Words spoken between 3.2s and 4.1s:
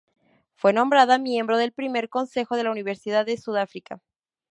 de Sudáfrica.